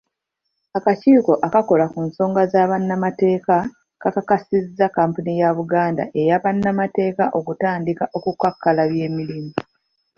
Akakiiko 0.77 1.33
akakola 1.47 1.85
ku 1.93 1.99
nsonga 2.07 2.41
z'abannamateeka, 2.51 3.55
kakakasizza 4.01 4.85
kampuni 4.97 5.31
ya 5.41 5.49
Buganda 5.57 6.03
eya 6.19 6.35
Bannamateeka 6.43 7.23
okutandika 7.37 8.03
okukakkalabya 8.17 9.03
emirimu. 9.09 9.51